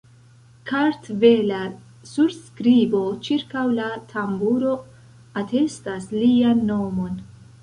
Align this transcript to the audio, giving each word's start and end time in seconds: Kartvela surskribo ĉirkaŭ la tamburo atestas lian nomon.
Kartvela 0.69 1.59
surskribo 2.11 3.01
ĉirkaŭ 3.27 3.67
la 3.81 3.91
tamburo 4.15 4.73
atestas 5.43 6.11
lian 6.17 6.67
nomon. 6.73 7.23